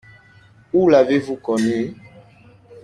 [0.73, 1.93] Où l’avez-vous connue?